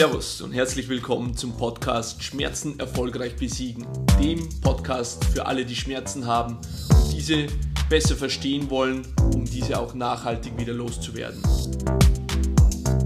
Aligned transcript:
Servus 0.00 0.40
und 0.40 0.52
herzlich 0.52 0.88
willkommen 0.88 1.36
zum 1.36 1.54
Podcast 1.58 2.22
Schmerzen 2.22 2.80
erfolgreich 2.80 3.36
besiegen, 3.36 3.86
dem 4.18 4.48
Podcast 4.62 5.22
für 5.26 5.44
alle, 5.44 5.66
die 5.66 5.76
Schmerzen 5.76 6.26
haben 6.26 6.56
und 6.88 7.12
diese 7.12 7.48
besser 7.90 8.16
verstehen 8.16 8.70
wollen, 8.70 9.06
um 9.34 9.44
diese 9.44 9.78
auch 9.78 9.92
nachhaltig 9.92 10.56
wieder 10.56 10.72
loszuwerden. 10.72 11.42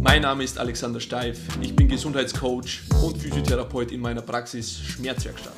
Mein 0.03 0.23
Name 0.23 0.45
ist 0.45 0.57
Alexander 0.57 1.01
Steif, 1.01 1.41
ich 1.61 1.75
bin 1.75 1.89
Gesundheitscoach 1.89 2.83
und 3.03 3.19
Physiotherapeut 3.19 3.91
in 3.91 4.01
meiner 4.01 4.23
Praxis 4.23 4.79
Schmerzwerkstatt. 4.79 5.55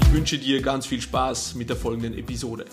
Ich 0.00 0.12
wünsche 0.14 0.38
dir 0.38 0.62
ganz 0.62 0.86
viel 0.86 1.02
Spaß 1.02 1.56
mit 1.56 1.68
der 1.68 1.76
folgenden 1.76 2.16
Episode. 2.16 2.64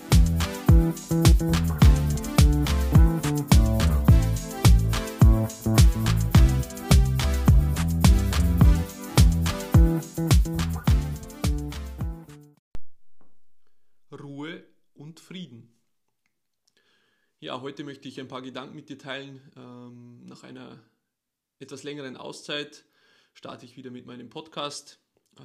Heute 17.62 17.84
möchte 17.84 18.08
ich 18.08 18.22
ein 18.22 18.30
paar 18.30 18.42
Gedanken 18.42 18.76
mit 18.76 18.88
dir 18.88 18.98
teilen. 18.98 19.42
Ähm, 19.58 20.26
nach 20.26 20.44
einer 20.44 20.82
etwas 21.60 21.84
längeren 21.84 22.16
Auszeit 22.16 22.86
starte 23.34 23.66
ich 23.66 23.76
wieder 23.76 23.92
mit 23.92 24.06
meinem 24.06 24.30
Podcast. 24.30 25.02
Äh, 25.38 25.42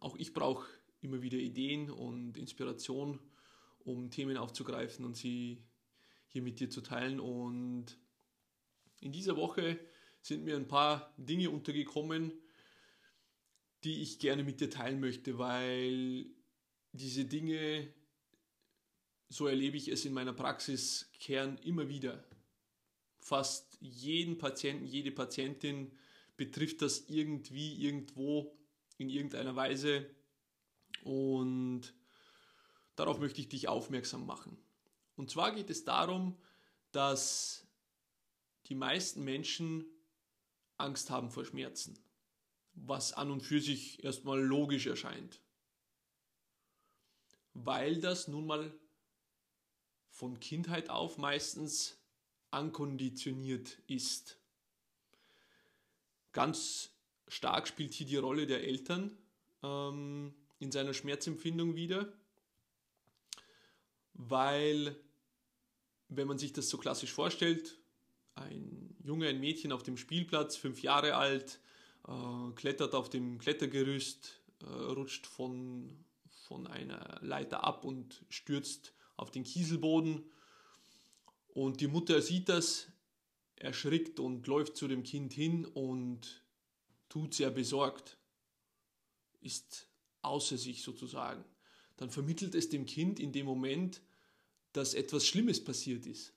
auch 0.00 0.16
ich 0.16 0.34
brauche 0.34 0.66
immer 1.00 1.22
wieder 1.22 1.38
Ideen 1.38 1.90
und 1.90 2.36
Inspiration, 2.36 3.20
um 3.78 4.10
Themen 4.10 4.36
aufzugreifen 4.36 5.04
und 5.04 5.16
sie 5.16 5.62
hier 6.26 6.42
mit 6.42 6.58
dir 6.58 6.70
zu 6.70 6.80
teilen. 6.80 7.20
Und 7.20 7.98
in 9.00 9.12
dieser 9.12 9.36
Woche 9.36 9.78
sind 10.22 10.44
mir 10.44 10.56
ein 10.56 10.66
paar 10.66 11.14
Dinge 11.18 11.50
untergekommen, 11.50 12.32
die 13.84 14.02
ich 14.02 14.18
gerne 14.18 14.42
mit 14.42 14.60
dir 14.60 14.70
teilen 14.70 14.98
möchte, 14.98 15.38
weil 15.38 16.26
diese 16.90 17.26
Dinge, 17.26 17.92
so 19.28 19.46
erlebe 19.46 19.76
ich 19.76 19.88
es 19.88 20.04
in 20.04 20.12
meiner 20.12 20.32
Praxis, 20.32 21.10
kehren 21.18 21.58
immer 21.58 21.88
wieder. 21.88 22.24
Fast 23.18 23.78
jeden 23.80 24.38
Patienten, 24.38 24.86
jede 24.86 25.10
Patientin 25.10 25.92
betrifft 26.36 26.82
das 26.82 27.08
irgendwie, 27.08 27.74
irgendwo, 27.84 28.56
in 28.98 29.08
irgendeiner 29.08 29.56
Weise. 29.56 30.08
Und 31.02 31.94
darauf 32.96 33.18
möchte 33.18 33.40
ich 33.40 33.48
dich 33.48 33.68
aufmerksam 33.68 34.26
machen. 34.26 34.56
Und 35.16 35.30
zwar 35.30 35.54
geht 35.54 35.70
es 35.70 35.84
darum, 35.84 36.36
dass 36.92 37.66
die 38.66 38.74
meisten 38.74 39.24
Menschen 39.24 39.84
Angst 40.76 41.10
haben 41.10 41.30
vor 41.30 41.44
Schmerzen, 41.44 41.98
was 42.74 43.12
an 43.12 43.30
und 43.30 43.42
für 43.42 43.60
sich 43.60 44.02
erstmal 44.04 44.40
logisch 44.40 44.86
erscheint 44.86 45.40
weil 47.54 48.00
das 48.00 48.28
nun 48.28 48.46
mal 48.46 48.72
von 50.14 50.38
Kindheit 50.38 50.90
auf 50.90 51.18
meistens 51.18 51.98
ankonditioniert 52.52 53.78
ist. 53.88 54.38
Ganz 56.32 56.92
stark 57.26 57.66
spielt 57.66 57.92
hier 57.92 58.06
die 58.06 58.16
Rolle 58.16 58.46
der 58.46 58.62
Eltern 58.62 59.16
ähm, 59.64 60.32
in 60.60 60.70
seiner 60.70 60.94
Schmerzempfindung 60.94 61.74
wieder, 61.74 62.12
weil 64.12 64.96
wenn 66.08 66.28
man 66.28 66.38
sich 66.38 66.52
das 66.52 66.68
so 66.68 66.78
klassisch 66.78 67.12
vorstellt, 67.12 67.76
ein 68.36 68.96
Junge, 69.02 69.26
ein 69.26 69.40
Mädchen 69.40 69.72
auf 69.72 69.82
dem 69.82 69.96
Spielplatz, 69.96 70.54
fünf 70.54 70.80
Jahre 70.80 71.16
alt, 71.16 71.58
äh, 72.06 72.52
klettert 72.54 72.94
auf 72.94 73.10
dem 73.10 73.38
Klettergerüst, 73.38 74.40
äh, 74.62 74.66
rutscht 74.66 75.26
von 75.26 76.04
von 76.44 76.66
einer 76.66 77.18
Leiter 77.22 77.64
ab 77.64 77.84
und 77.84 78.22
stürzt 78.28 78.92
auf 79.16 79.30
den 79.30 79.44
Kieselboden. 79.44 80.24
Und 81.48 81.80
die 81.80 81.86
Mutter 81.86 82.20
sieht 82.20 82.48
das, 82.48 82.88
erschrickt 83.56 84.18
und 84.20 84.46
läuft 84.46 84.76
zu 84.76 84.88
dem 84.88 85.02
Kind 85.02 85.32
hin 85.32 85.64
und 85.64 86.42
tut 87.08 87.34
sehr 87.34 87.50
besorgt, 87.50 88.18
ist 89.40 89.88
außer 90.22 90.58
sich 90.58 90.82
sozusagen. 90.82 91.44
Dann 91.96 92.10
vermittelt 92.10 92.54
es 92.54 92.68
dem 92.68 92.86
Kind 92.86 93.20
in 93.20 93.32
dem 93.32 93.46
Moment, 93.46 94.02
dass 94.72 94.94
etwas 94.94 95.26
Schlimmes 95.26 95.62
passiert 95.62 96.06
ist. 96.06 96.32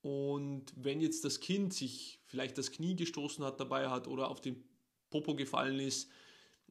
Und 0.00 0.72
wenn 0.74 1.00
jetzt 1.00 1.24
das 1.24 1.40
Kind 1.40 1.74
sich 1.74 2.18
vielleicht 2.24 2.58
das 2.58 2.72
Knie 2.72 2.96
gestoßen 2.96 3.44
hat, 3.44 3.60
dabei 3.60 3.88
hat 3.88 4.08
oder 4.08 4.28
auf 4.28 4.40
den 4.40 4.64
Popo 5.10 5.36
gefallen 5.36 5.78
ist, 5.78 6.10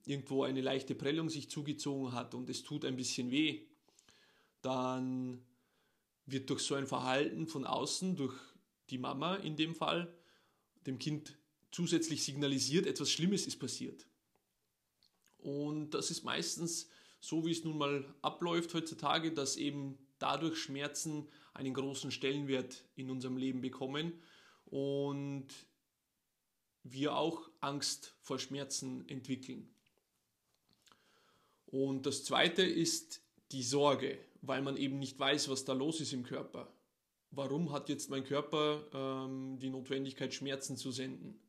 irgendwo 0.05 0.43
eine 0.43 0.61
leichte 0.61 0.95
Prellung 0.95 1.29
sich 1.29 1.49
zugezogen 1.49 2.11
hat 2.11 2.33
und 2.33 2.49
es 2.49 2.63
tut 2.63 2.83
ein 2.83 2.95
bisschen 2.95 3.31
weh, 3.31 3.67
dann 4.61 5.43
wird 6.25 6.49
durch 6.49 6.61
so 6.61 6.75
ein 6.75 6.87
Verhalten 6.87 7.47
von 7.47 7.65
außen, 7.65 8.15
durch 8.15 8.35
die 8.89 8.97
Mama 8.97 9.35
in 9.35 9.55
dem 9.55 9.75
Fall, 9.75 10.13
dem 10.85 10.99
Kind 10.99 11.37
zusätzlich 11.71 12.23
signalisiert, 12.23 12.85
etwas 12.85 13.11
Schlimmes 13.11 13.47
ist 13.47 13.57
passiert. 13.57 14.05
Und 15.37 15.91
das 15.91 16.11
ist 16.11 16.23
meistens 16.23 16.89
so, 17.19 17.45
wie 17.45 17.51
es 17.51 17.63
nun 17.63 17.77
mal 17.77 18.05
abläuft 18.21 18.73
heutzutage, 18.73 19.31
dass 19.31 19.57
eben 19.57 19.97
dadurch 20.19 20.57
Schmerzen 20.57 21.27
einen 21.53 21.73
großen 21.73 22.11
Stellenwert 22.11 22.83
in 22.95 23.09
unserem 23.09 23.37
Leben 23.37 23.61
bekommen 23.61 24.13
und 24.65 25.47
wir 26.83 27.15
auch 27.15 27.49
Angst 27.59 28.15
vor 28.21 28.39
Schmerzen 28.39 29.07
entwickeln. 29.07 29.69
Und 31.67 32.05
das 32.05 32.23
Zweite 32.23 32.63
ist 32.63 33.21
die 33.51 33.63
Sorge, 33.63 34.19
weil 34.41 34.61
man 34.61 34.77
eben 34.77 34.99
nicht 34.99 35.19
weiß, 35.19 35.49
was 35.49 35.65
da 35.65 35.73
los 35.73 36.01
ist 36.01 36.13
im 36.13 36.23
Körper. 36.23 36.71
Warum 37.29 37.71
hat 37.71 37.89
jetzt 37.89 38.09
mein 38.09 38.23
Körper 38.23 38.83
ähm, 38.93 39.57
die 39.59 39.69
Notwendigkeit, 39.69 40.33
Schmerzen 40.33 40.75
zu 40.75 40.91
senden? 40.91 41.39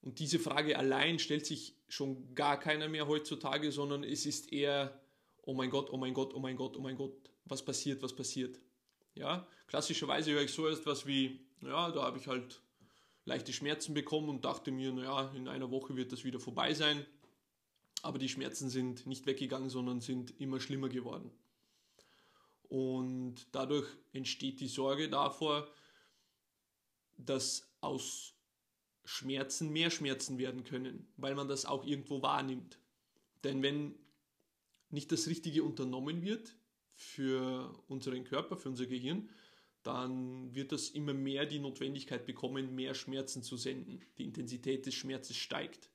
Und 0.00 0.18
diese 0.18 0.38
Frage 0.38 0.78
allein 0.78 1.18
stellt 1.18 1.46
sich 1.46 1.76
schon 1.88 2.34
gar 2.34 2.58
keiner 2.58 2.88
mehr 2.88 3.06
heutzutage, 3.06 3.72
sondern 3.72 4.04
es 4.04 4.26
ist 4.26 4.52
eher, 4.52 5.00
oh 5.42 5.54
mein 5.54 5.70
Gott, 5.70 5.90
oh 5.90 5.96
mein 5.96 6.14
Gott, 6.14 6.34
oh 6.34 6.40
mein 6.40 6.56
Gott, 6.56 6.76
oh 6.76 6.80
mein 6.80 6.96
Gott, 6.96 7.30
was 7.44 7.64
passiert, 7.64 8.02
was 8.02 8.14
passiert. 8.14 8.58
Ja, 9.14 9.46
klassischerweise 9.66 10.32
höre 10.32 10.42
ich 10.42 10.52
so 10.52 10.66
etwas 10.68 11.06
wie, 11.06 11.40
ja, 11.60 11.90
da 11.90 12.02
habe 12.02 12.18
ich 12.18 12.28
halt 12.28 12.62
leichte 13.24 13.52
Schmerzen 13.52 13.94
bekommen 13.94 14.28
und 14.28 14.44
dachte 14.44 14.70
mir, 14.70 14.92
naja, 14.92 15.32
in 15.34 15.48
einer 15.48 15.70
Woche 15.70 15.96
wird 15.96 16.12
das 16.12 16.24
wieder 16.24 16.40
vorbei 16.40 16.74
sein. 16.74 17.04
Aber 18.02 18.18
die 18.18 18.28
Schmerzen 18.28 18.70
sind 18.70 19.06
nicht 19.06 19.26
weggegangen, 19.26 19.70
sondern 19.70 20.00
sind 20.00 20.40
immer 20.40 20.60
schlimmer 20.60 20.88
geworden. 20.88 21.30
Und 22.68 23.46
dadurch 23.52 23.86
entsteht 24.12 24.60
die 24.60 24.68
Sorge 24.68 25.08
davor, 25.08 25.68
dass 27.16 27.72
aus 27.80 28.34
Schmerzen 29.04 29.70
mehr 29.72 29.90
Schmerzen 29.90 30.38
werden 30.38 30.64
können, 30.64 31.10
weil 31.16 31.34
man 31.34 31.48
das 31.48 31.64
auch 31.64 31.84
irgendwo 31.86 32.20
wahrnimmt. 32.20 32.78
Denn 33.42 33.62
wenn 33.62 33.94
nicht 34.90 35.10
das 35.12 35.26
Richtige 35.28 35.64
unternommen 35.64 36.22
wird 36.22 36.54
für 36.94 37.74
unseren 37.88 38.24
Körper, 38.24 38.56
für 38.56 38.68
unser 38.68 38.86
Gehirn, 38.86 39.30
dann 39.82 40.54
wird 40.54 40.72
das 40.72 40.90
immer 40.90 41.14
mehr 41.14 41.46
die 41.46 41.58
Notwendigkeit 41.60 42.26
bekommen, 42.26 42.74
mehr 42.74 42.94
Schmerzen 42.94 43.42
zu 43.42 43.56
senden. 43.56 44.04
Die 44.18 44.24
Intensität 44.24 44.84
des 44.84 44.94
Schmerzes 44.94 45.36
steigt 45.36 45.88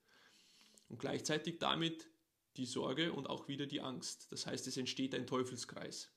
und 0.89 0.99
gleichzeitig 0.99 1.59
damit 1.59 2.09
die 2.57 2.65
Sorge 2.65 3.13
und 3.13 3.27
auch 3.29 3.47
wieder 3.47 3.65
die 3.65 3.81
Angst. 3.81 4.31
Das 4.31 4.47
heißt, 4.47 4.67
es 4.67 4.77
entsteht 4.77 5.13
ein 5.13 5.27
Teufelskreis. 5.27 6.11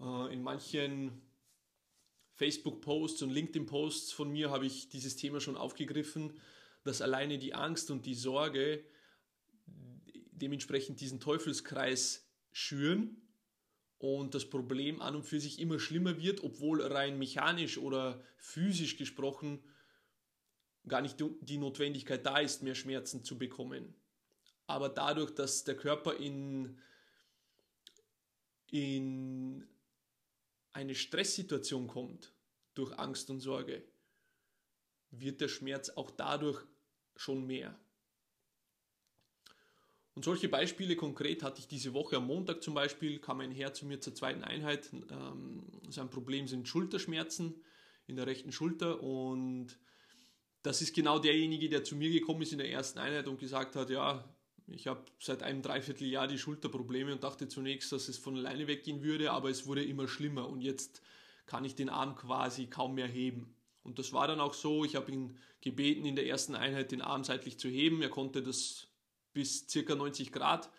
Äh, 0.00 0.32
in 0.32 0.42
manchen 0.42 1.22
Facebook-Posts 2.34 3.22
und 3.22 3.30
LinkedIn-Posts 3.30 4.12
von 4.12 4.30
mir 4.30 4.50
habe 4.50 4.66
ich 4.66 4.88
dieses 4.88 5.16
Thema 5.16 5.40
schon 5.40 5.56
aufgegriffen, 5.56 6.38
dass 6.84 7.02
alleine 7.02 7.38
die 7.38 7.54
Angst 7.54 7.90
und 7.90 8.06
die 8.06 8.14
Sorge 8.14 8.84
dementsprechend 10.30 11.00
diesen 11.00 11.18
Teufelskreis 11.18 12.28
schüren 12.52 13.20
und 13.98 14.34
das 14.34 14.48
Problem 14.48 15.02
an 15.02 15.16
und 15.16 15.24
für 15.24 15.40
sich 15.40 15.58
immer 15.58 15.80
schlimmer 15.80 16.18
wird, 16.18 16.44
obwohl 16.44 16.80
rein 16.80 17.18
mechanisch 17.18 17.78
oder 17.78 18.22
physisch 18.36 18.96
gesprochen 18.96 19.62
gar 20.86 21.02
nicht 21.02 21.16
die 21.40 21.58
Notwendigkeit 21.58 22.24
da 22.24 22.38
ist, 22.38 22.62
mehr 22.62 22.74
Schmerzen 22.74 23.22
zu 23.22 23.38
bekommen. 23.38 23.94
Aber 24.66 24.88
dadurch, 24.88 25.34
dass 25.34 25.64
der 25.64 25.76
Körper 25.76 26.16
in, 26.16 26.78
in 28.70 29.68
eine 30.78 30.94
Stresssituation 30.94 31.88
kommt, 31.88 32.32
durch 32.74 32.96
Angst 33.00 33.30
und 33.30 33.40
Sorge, 33.40 33.82
wird 35.10 35.40
der 35.40 35.48
Schmerz 35.48 35.90
auch 35.90 36.12
dadurch 36.12 36.64
schon 37.16 37.44
mehr. 37.44 37.76
Und 40.14 40.24
solche 40.24 40.48
Beispiele 40.48 40.94
konkret 40.94 41.42
hatte 41.42 41.58
ich 41.58 41.66
diese 41.66 41.94
Woche 41.94 42.16
am 42.16 42.28
Montag 42.28 42.62
zum 42.62 42.74
Beispiel, 42.74 43.18
kam 43.18 43.40
ein 43.40 43.50
Herr 43.50 43.74
zu 43.74 43.86
mir 43.86 44.00
zur 44.00 44.14
zweiten 44.14 44.44
Einheit. 44.44 44.90
Ähm, 45.10 45.66
sein 45.90 46.10
Problem 46.10 46.46
sind 46.46 46.68
Schulterschmerzen 46.68 47.60
in 48.06 48.14
der 48.14 48.28
rechten 48.28 48.52
Schulter 48.52 49.02
und 49.02 49.76
das 50.62 50.80
ist 50.80 50.94
genau 50.94 51.18
derjenige, 51.18 51.68
der 51.68 51.82
zu 51.82 51.96
mir 51.96 52.10
gekommen 52.10 52.42
ist 52.42 52.52
in 52.52 52.58
der 52.58 52.70
ersten 52.70 53.00
Einheit 53.00 53.26
und 53.26 53.40
gesagt 53.40 53.74
hat, 53.74 53.90
ja, 53.90 54.24
ich 54.70 54.86
habe 54.86 55.04
seit 55.18 55.42
einem 55.42 55.62
Dreivierteljahr 55.62 56.26
die 56.26 56.38
Schulterprobleme 56.38 57.12
und 57.12 57.24
dachte 57.24 57.48
zunächst, 57.48 57.92
dass 57.92 58.08
es 58.08 58.18
von 58.18 58.36
alleine 58.36 58.66
weggehen 58.66 59.02
würde, 59.02 59.32
aber 59.32 59.50
es 59.50 59.66
wurde 59.66 59.84
immer 59.84 60.08
schlimmer 60.08 60.48
und 60.48 60.60
jetzt 60.60 61.02
kann 61.46 61.64
ich 61.64 61.74
den 61.74 61.88
Arm 61.88 62.14
quasi 62.14 62.66
kaum 62.66 62.94
mehr 62.94 63.06
heben. 63.06 63.54
Und 63.82 63.98
das 63.98 64.12
war 64.12 64.28
dann 64.28 64.40
auch 64.40 64.52
so, 64.52 64.84
ich 64.84 64.96
habe 64.96 65.10
ihn 65.10 65.38
gebeten, 65.62 66.04
in 66.04 66.14
der 66.14 66.26
ersten 66.26 66.54
Einheit 66.54 66.92
den 66.92 67.00
Arm 67.00 67.24
seitlich 67.24 67.58
zu 67.58 67.68
heben. 67.68 68.02
Er 68.02 68.10
konnte 68.10 68.42
das 68.42 68.88
bis 69.32 69.66
circa 69.68 69.94
90 69.94 70.30
Grad 70.30 70.70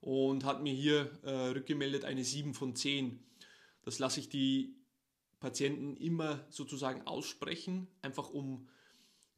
und 0.00 0.44
hat 0.44 0.62
mir 0.62 0.72
hier 0.72 1.10
äh, 1.22 1.48
rückgemeldet 1.48 2.04
eine 2.04 2.22
7 2.22 2.54
von 2.54 2.76
10. 2.76 3.18
Das 3.82 3.98
lasse 3.98 4.20
ich 4.20 4.28
die 4.28 4.76
Patienten 5.40 5.96
immer 5.96 6.46
sozusagen 6.50 7.04
aussprechen, 7.06 7.88
einfach 8.00 8.30
um 8.30 8.68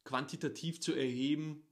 quantitativ 0.03 0.79
zu 0.79 0.93
erheben, 0.93 1.64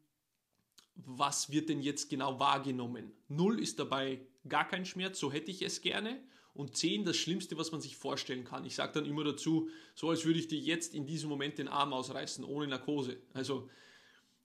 was 0.96 1.52
wird 1.52 1.70
denn 1.70 1.82
jetzt 1.82 2.10
genau 2.10 2.40
wahrgenommen. 2.40 3.12
0 3.30 3.60
ist 3.60 3.80
dabei 3.80 4.22
gar 4.48 4.68
kein 4.68 4.86
Schmerz, 4.86 5.20
so 5.20 5.32
hätte 5.32 5.52
ich 5.52 5.62
es 5.62 5.82
gerne. 5.82 6.22
Und 6.54 6.78
10 6.78 7.04
das 7.04 7.18
Schlimmste, 7.18 7.58
was 7.58 7.72
man 7.72 7.82
sich 7.82 7.96
vorstellen 7.98 8.44
kann. 8.44 8.66
Ich 8.66 8.76
sage 8.76 8.94
dann 8.94 9.06
immer 9.06 9.24
dazu, 9.24 9.70
so 9.96 10.10
als 10.12 10.24
würde 10.24 10.40
ich 10.40 10.48
dir 10.48 10.60
jetzt 10.60 10.94
in 10.94 11.08
diesem 11.08 11.30
Moment 11.30 11.58
den 11.58 11.68
Arm 11.68 11.94
ausreißen, 11.94 12.44
ohne 12.44 12.68
Narkose. 12.68 13.18
Also 13.34 13.70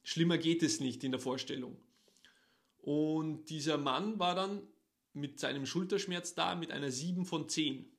schlimmer 0.02 0.38
geht 0.38 0.62
es 0.62 0.80
nicht 0.80 1.04
in 1.04 1.12
der 1.12 1.20
Vorstellung. 1.20 1.76
Und 2.78 3.44
dieser 3.50 3.76
Mann 3.76 4.18
war 4.18 4.34
dann 4.34 4.62
mit 5.12 5.38
seinem 5.38 5.66
Schulterschmerz 5.66 6.34
da 6.34 6.54
mit 6.54 6.70
einer 6.70 6.90
7 6.90 7.26
von 7.26 7.48
10. 7.48 7.92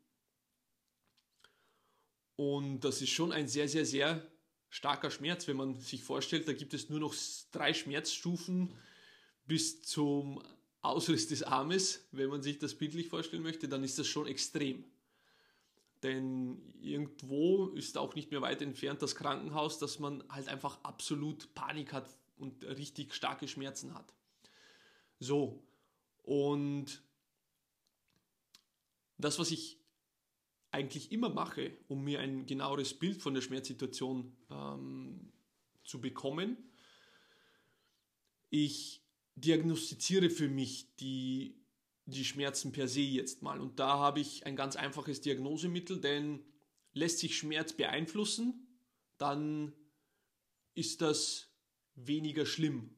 Und 2.35 2.79
das 2.79 3.01
ist 3.01 3.09
schon 3.09 3.31
ein 3.31 3.47
sehr, 3.47 3.67
sehr, 3.67 3.85
sehr 3.85 4.25
starker 4.69 5.11
Schmerz, 5.11 5.47
wenn 5.47 5.57
man 5.57 5.75
sich 5.75 6.03
vorstellt, 6.03 6.47
da 6.47 6.53
gibt 6.53 6.73
es 6.73 6.89
nur 6.89 6.99
noch 6.99 7.15
drei 7.51 7.73
Schmerzstufen 7.73 8.73
bis 9.45 9.81
zum 9.81 10.41
Ausriss 10.81 11.27
des 11.27 11.43
Armes. 11.43 12.07
Wenn 12.11 12.29
man 12.29 12.41
sich 12.41 12.59
das 12.59 12.75
bildlich 12.75 13.07
vorstellen 13.07 13.43
möchte, 13.43 13.67
dann 13.67 13.83
ist 13.83 13.99
das 13.99 14.07
schon 14.07 14.27
extrem. 14.27 14.85
Denn 16.03 16.73
irgendwo 16.79 17.67
ist 17.69 17.97
auch 17.97 18.15
nicht 18.15 18.31
mehr 18.31 18.41
weit 18.41 18.61
entfernt 18.61 19.01
das 19.01 19.15
Krankenhaus, 19.15 19.79
dass 19.79 19.99
man 19.99 20.23
halt 20.29 20.47
einfach 20.47 20.81
absolut 20.83 21.53
Panik 21.55 21.91
hat 21.91 22.07
und 22.37 22.63
richtig 22.63 23.13
starke 23.13 23.47
Schmerzen 23.47 23.93
hat. 23.93 24.13
So, 25.19 25.61
und 26.23 27.03
das, 29.17 29.39
was 29.39 29.51
ich 29.51 29.78
eigentlich 30.71 31.11
immer 31.11 31.29
mache, 31.29 31.71
um 31.87 32.03
mir 32.03 32.19
ein 32.19 32.45
genaueres 32.45 32.93
Bild 32.93 33.21
von 33.21 33.33
der 33.33 33.41
Schmerzsituation 33.41 34.35
ähm, 34.51 35.31
zu 35.83 35.99
bekommen. 35.99 36.57
Ich 38.49 39.03
diagnostiziere 39.35 40.29
für 40.29 40.47
mich 40.47 40.95
die, 40.97 41.55
die 42.05 42.25
Schmerzen 42.25 42.71
per 42.71 42.87
se 42.87 43.01
jetzt 43.01 43.41
mal. 43.41 43.59
Und 43.59 43.79
da 43.79 43.97
habe 43.97 44.19
ich 44.19 44.45
ein 44.45 44.55
ganz 44.55 44.75
einfaches 44.75 45.21
Diagnosemittel, 45.21 45.99
denn 45.99 46.43
lässt 46.93 47.19
sich 47.19 47.37
Schmerz 47.37 47.73
beeinflussen, 47.73 48.67
dann 49.17 49.73
ist 50.75 51.01
das 51.01 51.51
weniger 51.95 52.45
schlimm. 52.45 52.95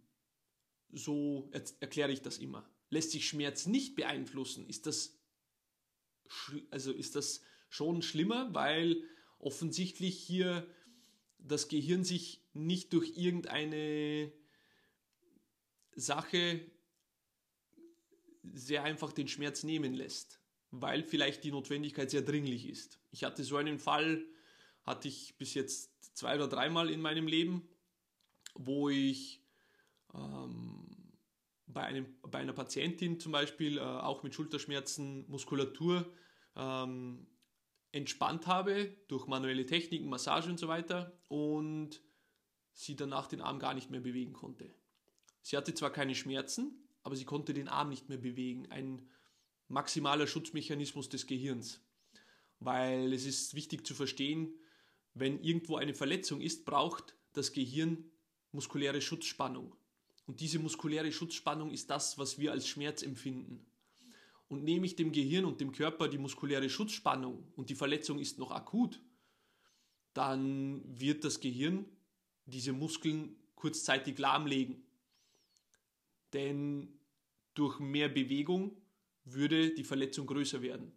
So 0.92 1.50
erkläre 1.80 2.12
ich 2.12 2.22
das 2.22 2.38
immer. 2.38 2.70
Lässt 2.90 3.12
sich 3.12 3.28
Schmerz 3.28 3.66
nicht 3.66 3.96
beeinflussen, 3.96 4.68
ist 4.68 4.86
das, 4.86 5.18
also 6.70 6.92
ist 6.92 7.16
das 7.16 7.42
schon 7.72 8.02
schlimmer, 8.02 8.54
weil 8.54 9.02
offensichtlich 9.40 10.18
hier 10.20 10.68
das 11.40 11.70
Gehirn 11.70 12.04
sich 12.04 12.44
nicht 12.54 12.94
durch 12.94 13.18
irgendeine 13.18 14.32
Sache 15.96 16.60
sehr 18.44 18.84
einfach 18.84 19.14
den 19.14 19.30
Schmerz 19.30 19.64
nehmen 19.64 19.94
lässt, 19.94 20.42
weil 20.70 21.04
vielleicht 21.04 21.44
die 21.44 21.52
Notwendigkeit 21.52 22.12
sehr 22.12 22.22
dringlich 22.22 22.68
ist. 22.68 23.00
Ich 23.10 23.24
hatte 23.24 23.44
so 23.44 23.56
einen 23.56 23.80
Fall, 23.80 24.26
hatte 24.84 25.08
ich 25.08 25.38
bis 25.38 25.54
jetzt 25.54 25.92
zwei 26.16 26.36
oder 26.36 26.50
dreimal 26.50 26.90
in 26.90 27.02
meinem 27.02 27.26
Leben, 27.26 27.68
wo 28.54 28.90
ich 28.90 29.42
ähm, 30.14 31.14
bei, 31.68 31.84
einem, 31.84 32.18
bei 32.22 32.40
einer 32.40 32.54
Patientin 32.54 33.18
zum 33.20 33.32
Beispiel, 33.32 33.78
äh, 33.78 33.82
auch 33.82 34.24
mit 34.24 34.36
Schulterschmerzen, 34.36 35.26
Muskulatur 35.30 36.12
ähm, 36.58 37.28
entspannt 37.92 38.48
habe 38.48 38.96
durch 39.08 39.28
manuelle 39.28 39.66
Techniken, 39.66 40.10
Massage 40.10 40.50
und 40.50 40.60
so 40.60 40.68
weiter 40.68 41.20
und 41.28 42.02
sie 42.74 42.96
danach 42.96 43.28
den 43.28 43.42
Arm 43.42 43.60
gar 43.60 43.74
nicht 43.74 43.92
mehr 43.92 44.00
bewegen 44.02 44.34
konnte. 44.34 44.74
Sie 45.42 45.58
hatte 45.58 45.74
zwar 45.74 45.92
keine 45.92 46.16
Schmerzen, 46.16 46.88
aber 47.04 47.16
sie 47.16 47.26
konnte 47.26 47.54
den 47.54 47.68
Arm 47.68 47.90
nicht 47.90 48.10
mehr 48.10 48.18
bewegen. 48.18 48.72
Ein 48.72 49.10
maximaler 49.68 50.28
Schutzmechanismus 50.28 51.10
des 51.10 51.28
Gehirns. 51.28 51.82
Weil 52.60 53.12
es 53.14 53.26
ist 53.26 53.56
wichtig 53.56 53.86
zu 53.86 53.96
verstehen, 53.96 54.54
wenn 55.14 55.42
irgendwo 55.42 55.78
eine 55.78 55.94
Verletzung 55.94 56.42
ist, 56.42 56.64
braucht 56.64 57.16
das 57.34 57.52
Gehirn 57.52 58.12
muskuläre 58.52 59.02
Schutzspannung. 59.02 59.76
Und 60.28 60.40
diese 60.40 60.60
muskuläre 60.60 61.12
Schutzspannung 61.12 61.72
ist 61.72 61.90
das, 61.90 62.18
was 62.18 62.38
wir 62.38 62.52
als 62.52 62.68
Schmerz 62.68 63.02
empfinden 63.02 63.66
und 64.52 64.66
nehme 64.66 64.86
ich 64.86 64.98
dem 64.98 65.14
Gehirn 65.14 65.46
und 65.46 65.62
dem 65.62 65.72
Körper 65.72 66.10
die 66.10 66.18
muskuläre 66.18 66.70
Schutzspannung 66.70 67.48
und 67.56 67.70
die 67.70 67.76
Verletzung 67.76 68.20
ist 68.20 68.38
noch 68.38 68.52
akut, 68.52 69.00
dann 70.14 70.82
wird 70.86 71.24
das 71.24 71.40
Gehirn 71.40 71.86
diese 72.46 72.74
Muskeln 72.74 73.38
kurzzeitig 73.56 74.18
lahmlegen. 74.18 74.84
Denn 76.34 77.00
durch 77.54 77.80
mehr 77.80 78.10
Bewegung 78.10 78.76
würde 79.24 79.74
die 79.74 79.86
Verletzung 79.86 80.28
größer 80.28 80.62
werden. 80.62 80.92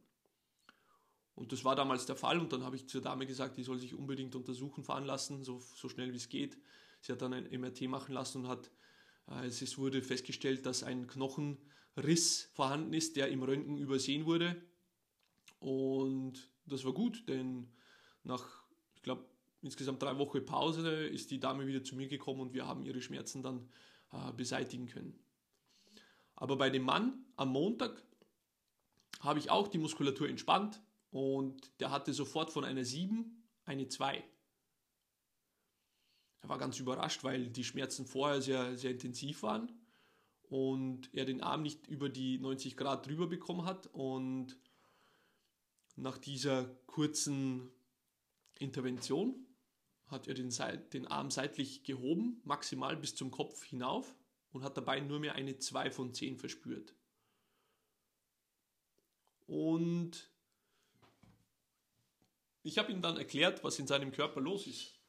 Und 1.37 1.53
das 1.53 1.65
war 1.65 1.77
damals 1.77 2.07
der 2.07 2.17
Fall 2.17 2.41
und 2.41 2.53
dann 2.53 2.65
habe 2.65 2.75
ich 2.75 2.89
zur 2.89 3.03
Dame 3.03 3.25
gesagt, 3.25 3.57
die 3.57 3.63
soll 3.63 3.79
sich 3.79 3.95
unbedingt 3.95 4.35
untersuchen 4.35 4.83
fahren 4.83 5.05
lassen, 5.05 5.45
so, 5.45 5.61
so 5.61 5.89
schnell 5.89 6.13
wie 6.13 6.17
es 6.17 6.29
geht. 6.29 6.59
Sie 7.01 7.13
hat 7.13 7.23
dann 7.23 7.33
ein 7.33 7.49
MRT 7.53 7.83
machen 7.83 8.15
lassen 8.15 8.39
und 8.39 8.49
hat, 8.49 8.73
äh, 9.29 9.47
es 9.47 9.79
wurde 9.79 10.03
festgestellt, 10.03 10.67
dass 10.67 10.83
ein 10.83 11.07
Knochen 11.07 11.59
Riss 11.97 12.51
vorhanden 12.53 12.93
ist, 12.93 13.17
der 13.17 13.29
im 13.29 13.43
Röntgen 13.43 13.79
übersehen 13.79 14.27
wurde. 14.27 14.61
Und 15.61 16.51
das 16.67 16.85
war 16.85 16.93
gut, 16.93 17.29
denn 17.29 17.69
nach, 18.23 18.65
ich 18.95 19.03
glaube, 19.03 19.25
insgesamt 19.63 20.03
drei 20.03 20.19
Wochen 20.19 20.45
Pause 20.45 21.07
ist 21.07 21.31
die 21.31 21.41
Dame 21.41 21.67
wieder 21.67 21.85
zu 21.85 21.97
mir 21.97 22.09
gekommen 22.09 22.41
und 22.41 22.53
wir 22.53 22.67
haben 22.67 22.83
ihre 22.83 23.01
Schmerzen 23.01 23.43
dann 23.43 23.69
äh, 24.13 24.33
beseitigen 24.33 24.87
können. 24.87 25.19
Aber 26.37 26.57
bei 26.57 26.69
dem 26.69 26.83
Mann 26.83 27.25
am 27.37 27.51
Montag 27.51 28.03
habe 29.21 29.39
ich 29.39 29.51
auch 29.51 29.69
die 29.69 29.79
Muskulatur 29.79 30.29
entspannt 30.29 30.83
und 31.11 31.71
der 31.81 31.91
hatte 31.91 32.13
sofort 32.13 32.51
von 32.51 32.65
einer 32.65 32.85
7 32.85 33.43
eine 33.65 33.89
2. 33.89 34.23
Er 36.43 36.49
war 36.49 36.59
ganz 36.59 36.79
überrascht, 36.79 37.25
weil 37.25 37.49
die 37.49 37.65
Schmerzen 37.65 38.05
vorher 38.05 38.43
sehr, 38.43 38.77
sehr 38.77 38.91
intensiv 38.91 39.43
waren 39.43 39.73
und 40.49 41.13
er 41.15 41.25
den 41.25 41.41
Arm 41.41 41.63
nicht 41.63 41.87
über 41.87 42.09
die 42.09 42.39
90 42.39 42.77
Grad 42.77 43.07
drüber 43.07 43.27
bekommen 43.27 43.65
hat 43.65 43.89
und 43.93 44.57
nach 45.97 46.19
dieser 46.19 46.65
kurzen 46.87 47.71
Intervention 48.59 49.47
hat 50.07 50.29
er 50.29 50.35
den, 50.35 50.51
den 50.93 51.07
Arm 51.07 51.31
seitlich 51.31 51.85
gehoben, 51.85 52.41
maximal 52.45 52.97
bis 52.97 53.15
zum 53.15 53.31
Kopf 53.31 53.65
hinauf 53.65 54.15
und 54.53 54.63
hat 54.63 54.77
dabei 54.77 55.01
nur 55.01 55.19
mehr 55.19 55.35
eine 55.35 55.59
2 55.59 55.91
von 55.91 56.13
10 56.13 56.37
verspürt. 56.37 56.95
Und 59.47 60.31
ich 62.63 62.79
habe 62.79 62.93
ihm 62.93 63.03
dann 63.03 63.17
erklärt, 63.17 63.63
was 63.65 63.79
in 63.79 63.87
seinem 63.87 64.13
Körper 64.13 64.41
los 64.41 64.67
ist 64.67 65.04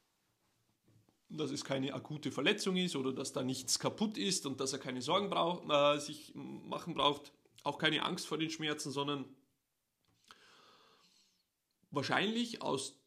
dass 1.30 1.52
es 1.52 1.64
keine 1.64 1.94
akute 1.94 2.32
Verletzung 2.32 2.78
ist 2.78 2.96
oder 2.96 3.12
dass 3.12 3.34
da 3.34 3.44
nichts 3.44 3.80
kaputt 3.80 4.18
ist 4.18 4.46
und 4.46 4.60
dass 4.60 4.74
er 4.74 4.80
keine 4.80 5.02
Sorgen 5.02 5.30
brauch, 5.30 5.68
äh, 5.70 6.00
sich 6.00 6.34
machen 6.36 6.94
braucht, 6.94 7.32
auch 7.64 7.78
keine 7.78 8.04
Angst 8.04 8.28
vor 8.28 8.38
den 8.38 8.50
Schmerzen, 8.50 8.92
sondern 8.92 9.26
wahrscheinlich 11.92 12.62
aus 12.62 13.00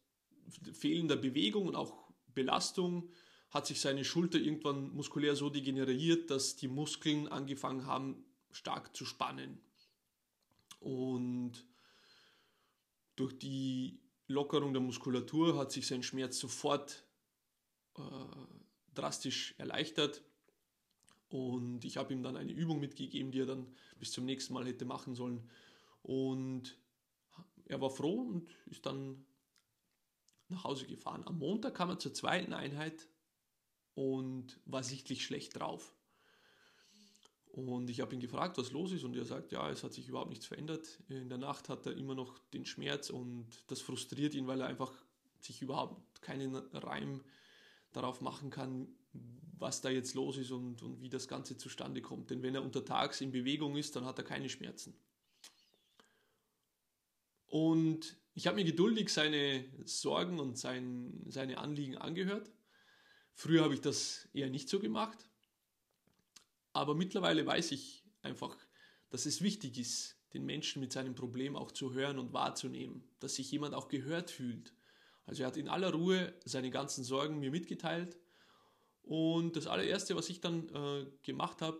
fehlender 0.72 1.16
Bewegung 1.16 1.68
und 1.68 1.76
auch 1.76 2.08
Belastung 2.34 3.10
hat 3.50 3.66
sich 3.66 3.80
seine 3.80 4.04
Schulter 4.04 4.38
irgendwann 4.38 4.90
muskulär 4.90 5.36
so 5.36 5.48
degeneriert, 5.48 6.30
dass 6.30 6.56
die 6.56 6.68
Muskeln 6.68 7.28
angefangen 7.28 7.86
haben 7.86 8.24
stark 8.50 8.94
zu 8.96 9.04
spannen. 9.04 9.60
Und 10.80 11.66
durch 13.16 13.38
die 13.38 14.00
Lockerung 14.26 14.72
der 14.72 14.82
Muskulatur 14.82 15.56
hat 15.56 15.72
sich 15.72 15.86
sein 15.86 16.02
Schmerz 16.02 16.38
sofort 16.38 17.04
äh, 17.98 18.94
drastisch 18.94 19.54
erleichtert. 19.58 20.22
Und 21.28 21.84
ich 21.84 21.96
habe 21.96 22.12
ihm 22.12 22.22
dann 22.22 22.36
eine 22.36 22.52
Übung 22.52 22.80
mitgegeben, 22.80 23.30
die 23.30 23.40
er 23.40 23.46
dann 23.46 23.66
bis 23.98 24.12
zum 24.12 24.24
nächsten 24.24 24.54
Mal 24.54 24.66
hätte 24.66 24.84
machen 24.84 25.14
sollen. 25.14 25.50
Und 26.02 26.78
er 27.66 27.80
war 27.80 27.90
froh 27.90 28.22
und 28.22 28.48
ist 28.66 28.86
dann 28.86 29.26
nach 30.48 30.64
Hause 30.64 30.86
gefahren. 30.86 31.22
Am 31.26 31.38
Montag 31.38 31.74
kam 31.74 31.90
er 31.90 31.98
zur 31.98 32.14
zweiten 32.14 32.54
Einheit 32.54 33.08
und 33.94 34.58
war 34.64 34.82
sichtlich 34.82 35.24
schlecht 35.24 35.58
drauf. 35.58 35.94
Und 37.50 37.90
ich 37.90 38.00
habe 38.00 38.14
ihn 38.14 38.20
gefragt, 38.20 38.56
was 38.56 38.70
los 38.70 38.92
ist, 38.92 39.04
und 39.04 39.16
er 39.16 39.24
sagt, 39.24 39.52
ja, 39.52 39.68
es 39.70 39.82
hat 39.82 39.92
sich 39.92 40.08
überhaupt 40.08 40.30
nichts 40.30 40.46
verändert. 40.46 41.02
In 41.08 41.28
der 41.28 41.38
Nacht 41.38 41.68
hat 41.68 41.86
er 41.86 41.96
immer 41.96 42.14
noch 42.14 42.38
den 42.52 42.64
Schmerz 42.64 43.10
und 43.10 43.48
das 43.66 43.80
frustriert 43.80 44.34
ihn, 44.34 44.46
weil 44.46 44.60
er 44.60 44.68
einfach 44.68 44.92
sich 45.40 45.60
überhaupt 45.60 46.22
keinen 46.22 46.54
Reim 46.54 47.20
darauf 47.92 48.20
machen 48.20 48.50
kann, 48.50 48.88
was 49.58 49.80
da 49.80 49.90
jetzt 49.90 50.14
los 50.14 50.36
ist 50.36 50.50
und, 50.50 50.82
und 50.82 51.00
wie 51.00 51.08
das 51.08 51.28
Ganze 51.28 51.56
zustande 51.56 52.00
kommt. 52.00 52.30
Denn 52.30 52.42
wenn 52.42 52.54
er 52.54 52.62
untertags 52.62 53.20
in 53.20 53.32
Bewegung 53.32 53.76
ist, 53.76 53.96
dann 53.96 54.04
hat 54.04 54.18
er 54.18 54.24
keine 54.24 54.48
Schmerzen. 54.48 54.94
Und 57.46 58.16
ich 58.34 58.46
habe 58.46 58.56
mir 58.56 58.64
geduldig 58.64 59.08
seine 59.08 59.64
Sorgen 59.84 60.38
und 60.38 60.58
sein, 60.58 61.24
seine 61.26 61.58
Anliegen 61.58 61.96
angehört. 61.96 62.52
Früher 63.34 63.64
habe 63.64 63.74
ich 63.74 63.80
das 63.80 64.28
eher 64.32 64.50
nicht 64.50 64.68
so 64.68 64.78
gemacht. 64.78 65.28
Aber 66.72 66.94
mittlerweile 66.94 67.44
weiß 67.44 67.72
ich 67.72 68.04
einfach, 68.22 68.56
dass 69.10 69.26
es 69.26 69.42
wichtig 69.42 69.78
ist, 69.78 70.16
den 70.34 70.44
Menschen 70.44 70.80
mit 70.80 70.92
seinem 70.92 71.14
Problem 71.14 71.56
auch 71.56 71.72
zu 71.72 71.94
hören 71.94 72.18
und 72.18 72.32
wahrzunehmen, 72.32 73.02
dass 73.18 73.36
sich 73.36 73.50
jemand 73.50 73.74
auch 73.74 73.88
gehört 73.88 74.30
fühlt. 74.30 74.74
Also 75.28 75.42
er 75.42 75.48
hat 75.48 75.58
in 75.58 75.68
aller 75.68 75.92
Ruhe 75.92 76.32
seine 76.46 76.70
ganzen 76.70 77.04
Sorgen 77.04 77.38
mir 77.38 77.50
mitgeteilt. 77.50 78.16
Und 79.02 79.56
das 79.56 79.66
allererste, 79.66 80.16
was 80.16 80.30
ich 80.30 80.40
dann 80.40 80.70
äh, 80.70 81.06
gemacht 81.22 81.60
habe, 81.60 81.78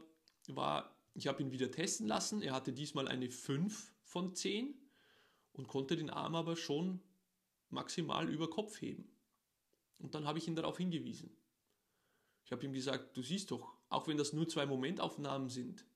war, 0.48 0.94
ich 1.14 1.28
habe 1.28 1.42
ihn 1.42 1.50
wieder 1.50 1.70
testen 1.70 2.06
lassen. 2.06 2.42
Er 2.42 2.52
hatte 2.52 2.74
diesmal 2.74 3.08
eine 3.08 3.30
5 3.30 3.90
von 4.02 4.34
10 4.34 4.74
und 5.52 5.66
konnte 5.66 5.96
den 5.96 6.10
Arm 6.10 6.34
aber 6.34 6.56
schon 6.56 7.00
maximal 7.70 8.28
über 8.28 8.50
Kopf 8.50 8.82
heben. 8.82 9.10
Und 9.96 10.14
dann 10.14 10.26
habe 10.26 10.38
ich 10.38 10.46
ihn 10.46 10.54
darauf 10.54 10.76
hingewiesen. 10.76 11.34
Ich 12.44 12.52
habe 12.52 12.66
ihm 12.66 12.74
gesagt, 12.74 13.16
du 13.16 13.22
siehst 13.22 13.50
doch, 13.50 13.72
auch 13.88 14.08
wenn 14.08 14.18
das 14.18 14.34
nur 14.34 14.46
zwei 14.46 14.66
Momentaufnahmen 14.66 15.48
sind, 15.48 15.86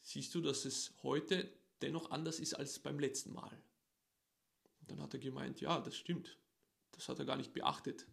siehst 0.00 0.34
du, 0.34 0.40
dass 0.40 0.64
es 0.64 0.94
heute 1.02 1.52
dennoch 1.82 2.10
anders 2.10 2.40
ist 2.40 2.54
als 2.54 2.78
beim 2.78 2.98
letzten 2.98 3.34
Mal. 3.34 3.62
Dann 4.90 5.00
hat 5.00 5.14
er 5.14 5.20
gemeint, 5.20 5.60
ja, 5.60 5.80
das 5.80 5.96
stimmt. 5.96 6.36
Das 6.92 7.08
hat 7.08 7.18
er 7.18 7.24
gar 7.24 7.36
nicht 7.36 7.52
beachtet. 7.52 8.06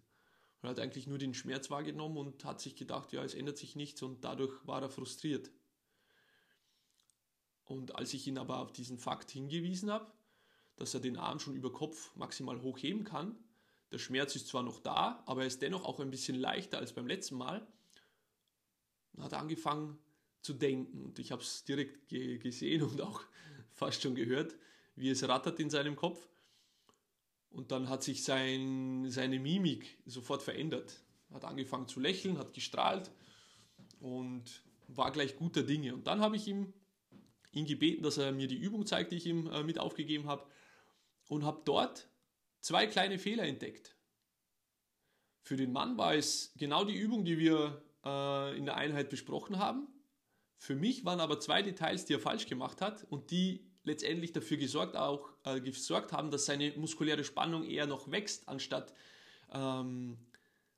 Er 0.62 0.70
hat 0.70 0.80
eigentlich 0.80 1.08
nur 1.08 1.18
den 1.18 1.34
Schmerz 1.34 1.70
wahrgenommen 1.70 2.18
und 2.18 2.46
hat 2.46 2.62
sich 2.62 2.76
gedacht, 2.76 3.12
ja, 3.14 3.24
es 3.24 3.34
ändert 3.34 3.58
sich 3.58 3.76
nichts 3.76 4.02
und 4.02 4.24
dadurch 4.24 4.54
war 4.66 4.82
er 4.82 4.90
frustriert. 4.90 5.52
Und 7.66 7.96
als 7.96 8.14
ich 8.14 8.28
ihn 8.28 8.38
aber 8.38 8.60
auf 8.60 8.72
diesen 8.72 8.98
Fakt 8.98 9.32
hingewiesen 9.32 9.92
habe, 9.92 10.12
dass 10.76 10.94
er 10.94 11.00
den 11.00 11.18
Arm 11.18 11.40
schon 11.40 11.56
über 11.56 11.72
Kopf 11.74 12.16
maximal 12.16 12.62
hochheben 12.62 13.04
kann, 13.04 13.38
der 13.92 13.98
Schmerz 13.98 14.36
ist 14.36 14.48
zwar 14.48 14.64
noch 14.64 14.80
da, 14.80 15.24
aber 15.26 15.42
er 15.42 15.48
ist 15.48 15.62
dennoch 15.62 15.84
auch 15.84 16.00
ein 16.00 16.12
bisschen 16.12 16.36
leichter 16.36 16.78
als 16.78 16.94
beim 16.94 17.08
letzten 17.08 17.36
Mal, 17.36 17.66
dann 19.14 19.24
hat 19.24 19.32
er 19.32 19.40
angefangen 19.40 19.98
zu 20.42 20.54
denken. 20.54 21.04
Und 21.04 21.20
ich 21.20 21.32
habe 21.32 21.42
es 21.42 21.64
direkt 21.64 22.08
ge 22.08 22.38
gesehen 22.38 22.84
und 22.84 23.02
auch 23.02 23.22
fast 23.72 24.02
schon 24.02 24.16
gehört, 24.16 24.56
wie 24.96 25.10
es 25.10 25.28
rattert 25.28 25.60
in 25.60 25.70
seinem 25.70 25.96
Kopf. 25.96 26.28
Und 27.58 27.72
dann 27.72 27.90
hat 27.90 28.04
sich 28.04 28.24
sein, 28.24 29.10
seine 29.10 29.40
Mimik 29.40 29.98
sofort 30.06 30.44
verändert. 30.44 31.02
Hat 31.34 31.44
angefangen 31.44 31.88
zu 31.88 32.00
lächeln, 32.00 32.38
hat 32.38 32.54
gestrahlt 32.54 33.10
und 34.00 34.44
war 34.88 35.12
gleich 35.12 35.36
guter 35.38 35.64
Dinge. 35.64 35.96
Und 35.96 36.06
dann 36.06 36.22
habe 36.22 36.36
ich 36.36 36.48
ihm 36.48 36.72
ihn 37.52 37.66
gebeten, 37.66 38.04
dass 38.04 38.20
er 38.20 38.32
mir 38.32 38.48
die 38.48 38.60
Übung 38.60 38.86
zeigt, 38.86 39.12
die 39.12 39.16
ich 39.16 39.26
ihm 39.26 39.48
äh, 39.48 39.64
mit 39.64 39.80
aufgegeben 39.80 40.28
habe. 40.28 40.46
Und 41.30 41.46
habe 41.46 41.64
dort 41.66 42.08
zwei 42.60 42.86
kleine 42.86 43.18
Fehler 43.18 43.48
entdeckt. 43.48 43.96
Für 45.42 45.58
den 45.58 45.72
Mann 45.72 45.98
war 45.98 46.14
es 46.14 46.54
genau 46.58 46.86
die 46.86 46.96
Übung, 46.96 47.26
die 47.26 47.40
wir 47.40 47.82
äh, 48.06 48.56
in 48.56 48.66
der 48.66 48.78
Einheit 48.78 49.10
besprochen 49.10 49.58
haben. 49.58 49.88
Für 50.60 50.76
mich 50.76 51.06
waren 51.06 51.20
aber 51.20 51.40
zwei 51.40 51.64
Details, 51.64 52.06
die 52.06 52.14
er 52.14 52.20
falsch 52.20 52.46
gemacht 52.46 52.82
hat 52.82 53.04
und 53.10 53.32
die 53.32 53.67
letztendlich 53.88 54.34
dafür 54.34 54.58
gesorgt, 54.58 54.96
auch, 54.96 55.30
äh, 55.44 55.60
gesorgt 55.60 56.12
haben, 56.14 56.30
dass 56.30 56.46
seine 56.46 56.72
muskuläre 56.78 57.24
Spannung 57.24 57.66
eher 57.66 57.88
noch 57.88 58.12
wächst, 58.12 58.48
anstatt 58.48 58.94
ähm, 59.52 60.18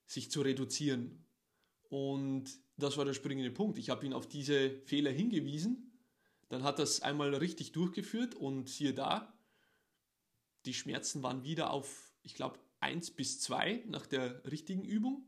sich 0.06 0.32
zu 0.32 0.42
reduzieren. 0.42 1.26
Und 1.90 2.46
das 2.78 2.98
war 2.98 3.06
der 3.06 3.14
springende 3.14 3.52
Punkt. 3.52 3.78
Ich 3.78 3.90
habe 3.90 4.06
ihn 4.06 4.14
auf 4.14 4.28
diese 4.28 4.72
Fehler 4.86 5.12
hingewiesen. 5.12 5.92
Dann 6.48 6.64
hat 6.64 6.80
er 6.80 6.84
es 6.84 7.02
einmal 7.02 7.34
richtig 7.36 7.74
durchgeführt 7.74 8.36
und 8.36 8.70
siehe 8.70 8.94
da, 8.94 9.34
die 10.66 10.74
Schmerzen 10.74 11.22
waren 11.24 11.44
wieder 11.44 11.72
auf, 11.72 12.14
ich 12.24 12.36
glaube, 12.36 12.60
1 12.80 13.12
bis 13.12 13.40
2 13.42 13.84
nach 13.88 14.06
der 14.06 14.44
richtigen 14.50 14.84
Übung. 14.84 15.26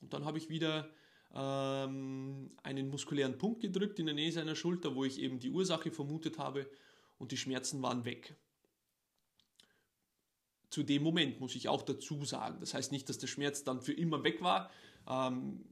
Und 0.00 0.12
dann 0.12 0.24
habe 0.24 0.38
ich 0.38 0.48
wieder 0.48 0.90
ähm, 1.34 2.50
einen 2.62 2.88
muskulären 2.88 3.36
Punkt 3.38 3.60
gedrückt 3.60 3.98
in 3.98 4.06
der 4.06 4.14
Nähe 4.14 4.32
seiner 4.32 4.56
Schulter, 4.56 4.94
wo 4.94 5.04
ich 5.04 5.20
eben 5.20 5.38
die 5.38 5.50
Ursache 5.50 5.90
vermutet 5.90 6.38
habe 6.38 6.68
und 7.20 7.32
die 7.32 7.36
Schmerzen 7.36 7.82
waren 7.82 8.04
weg. 8.04 8.34
Zu 10.70 10.82
dem 10.82 11.02
Moment 11.02 11.38
muss 11.38 11.54
ich 11.54 11.68
auch 11.68 11.82
dazu 11.82 12.24
sagen. 12.24 12.58
Das 12.60 12.74
heißt 12.74 12.92
nicht, 12.92 13.08
dass 13.08 13.18
der 13.18 13.26
Schmerz 13.26 13.62
dann 13.62 13.82
für 13.82 13.92
immer 13.92 14.24
weg 14.24 14.40
war. 14.40 14.70
Ähm, 15.06 15.64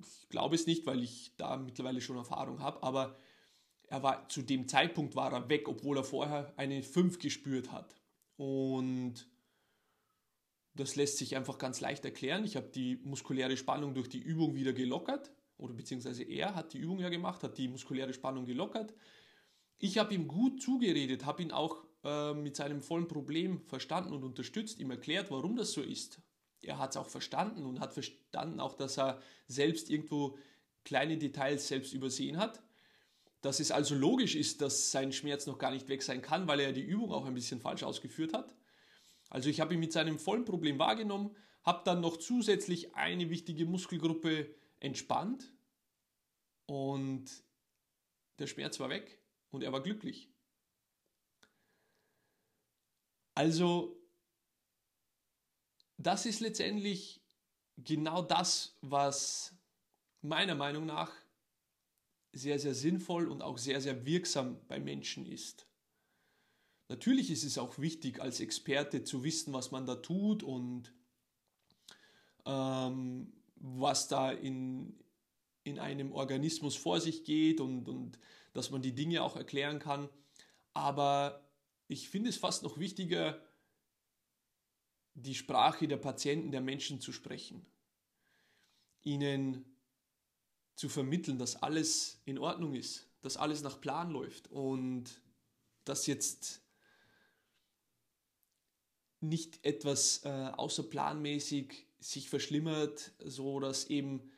ich 0.00 0.28
glaube 0.28 0.56
es 0.56 0.66
nicht, 0.66 0.84
weil 0.86 1.02
ich 1.02 1.32
da 1.36 1.56
mittlerweile 1.56 2.00
schon 2.00 2.16
Erfahrung 2.16 2.60
habe, 2.60 2.82
aber 2.82 3.16
er 3.84 4.02
war 4.02 4.28
zu 4.28 4.42
dem 4.42 4.66
Zeitpunkt 4.66 5.14
war 5.14 5.32
er 5.32 5.48
weg, 5.48 5.68
obwohl 5.68 5.96
er 5.96 6.04
vorher 6.04 6.52
eine 6.56 6.82
5 6.82 7.18
gespürt 7.18 7.70
hat. 7.70 7.94
Und 8.36 9.28
das 10.74 10.96
lässt 10.96 11.18
sich 11.18 11.36
einfach 11.36 11.58
ganz 11.58 11.80
leicht 11.80 12.04
erklären. 12.04 12.44
Ich 12.44 12.56
habe 12.56 12.68
die 12.68 12.96
muskuläre 13.04 13.56
Spannung 13.56 13.94
durch 13.94 14.08
die 14.08 14.20
Übung 14.20 14.54
wieder 14.54 14.72
gelockert, 14.72 15.30
oder 15.56 15.74
beziehungsweise 15.74 16.24
er 16.24 16.54
hat 16.54 16.72
die 16.72 16.78
Übung 16.78 16.98
ja 16.98 17.10
gemacht, 17.10 17.42
hat 17.42 17.58
die 17.58 17.68
muskuläre 17.68 18.12
Spannung 18.12 18.46
gelockert. 18.46 18.94
Ich 19.82 19.96
habe 19.96 20.14
ihm 20.14 20.28
gut 20.28 20.60
zugeredet, 20.60 21.24
habe 21.24 21.42
ihn 21.42 21.52
auch 21.52 21.82
äh, 22.04 22.34
mit 22.34 22.54
seinem 22.54 22.82
vollen 22.82 23.08
Problem 23.08 23.62
verstanden 23.62 24.12
und 24.12 24.24
unterstützt, 24.24 24.78
ihm 24.78 24.90
erklärt, 24.90 25.30
warum 25.30 25.56
das 25.56 25.72
so 25.72 25.80
ist. 25.80 26.20
Er 26.60 26.76
hat 26.78 26.90
es 26.90 26.98
auch 26.98 27.08
verstanden 27.08 27.64
und 27.64 27.80
hat 27.80 27.94
verstanden 27.94 28.60
auch, 28.60 28.74
dass 28.74 28.98
er 28.98 29.22
selbst 29.46 29.88
irgendwo 29.88 30.36
kleine 30.84 31.16
Details 31.16 31.66
selbst 31.66 31.94
übersehen 31.94 32.36
hat. 32.36 32.62
Dass 33.40 33.58
es 33.58 33.70
also 33.70 33.94
logisch 33.94 34.36
ist, 34.36 34.60
dass 34.60 34.90
sein 34.90 35.12
Schmerz 35.12 35.46
noch 35.46 35.56
gar 35.56 35.70
nicht 35.70 35.88
weg 35.88 36.02
sein 36.02 36.20
kann, 36.20 36.46
weil 36.46 36.60
er 36.60 36.72
die 36.72 36.82
Übung 36.82 37.10
auch 37.10 37.24
ein 37.24 37.32
bisschen 37.32 37.62
falsch 37.62 37.82
ausgeführt 37.82 38.34
hat. 38.34 38.54
Also 39.30 39.48
ich 39.48 39.60
habe 39.60 39.72
ihn 39.72 39.80
mit 39.80 39.94
seinem 39.94 40.18
vollen 40.18 40.44
Problem 40.44 40.78
wahrgenommen, 40.78 41.34
habe 41.62 41.80
dann 41.86 42.02
noch 42.02 42.18
zusätzlich 42.18 42.94
eine 42.96 43.30
wichtige 43.30 43.64
Muskelgruppe 43.64 44.54
entspannt 44.78 45.54
und 46.66 47.30
der 48.38 48.46
Schmerz 48.46 48.78
war 48.78 48.90
weg 48.90 49.19
und 49.50 49.62
er 49.62 49.72
war 49.72 49.82
glücklich. 49.82 50.28
Also 53.34 54.00
das 55.96 56.26
ist 56.26 56.40
letztendlich 56.40 57.22
genau 57.76 58.22
das, 58.22 58.76
was 58.80 59.54
meiner 60.22 60.54
Meinung 60.54 60.86
nach 60.86 61.12
sehr, 62.32 62.58
sehr 62.58 62.74
sinnvoll 62.74 63.28
und 63.28 63.42
auch 63.42 63.58
sehr, 63.58 63.80
sehr 63.80 64.04
wirksam 64.06 64.60
bei 64.68 64.78
Menschen 64.78 65.26
ist. 65.26 65.66
Natürlich 66.88 67.30
ist 67.30 67.44
es 67.44 67.58
auch 67.58 67.78
wichtig, 67.78 68.20
als 68.20 68.40
Experte 68.40 69.04
zu 69.04 69.22
wissen, 69.22 69.52
was 69.52 69.70
man 69.70 69.86
da 69.86 69.96
tut 69.96 70.42
und 70.42 70.92
ähm, 72.46 73.32
was 73.56 74.08
da 74.08 74.32
in, 74.32 74.98
in 75.64 75.78
einem 75.78 76.12
Organismus 76.12 76.76
vor 76.76 77.00
sich 77.00 77.24
geht 77.24 77.60
und, 77.60 77.88
und 77.88 78.18
dass 78.52 78.70
man 78.70 78.82
die 78.82 78.94
Dinge 78.94 79.22
auch 79.22 79.36
erklären 79.36 79.78
kann. 79.78 80.08
Aber 80.72 81.48
ich 81.88 82.08
finde 82.08 82.30
es 82.30 82.36
fast 82.36 82.62
noch 82.62 82.78
wichtiger, 82.78 83.42
die 85.14 85.34
Sprache 85.34 85.88
der 85.88 85.96
Patienten, 85.96 86.50
der 86.50 86.60
Menschen 86.60 87.00
zu 87.00 87.12
sprechen. 87.12 87.66
Ihnen 89.02 89.64
zu 90.76 90.88
vermitteln, 90.88 91.38
dass 91.38 91.62
alles 91.62 92.20
in 92.24 92.38
Ordnung 92.38 92.74
ist, 92.74 93.08
dass 93.20 93.36
alles 93.36 93.62
nach 93.62 93.80
Plan 93.80 94.10
läuft 94.10 94.48
und 94.50 95.20
dass 95.84 96.06
jetzt 96.06 96.62
nicht 99.20 99.64
etwas 99.64 100.24
äh, 100.24 100.28
außerplanmäßig 100.56 101.86
sich 101.98 102.30
verschlimmert, 102.30 103.12
so 103.18 103.60
dass 103.60 103.86
eben 103.86 104.30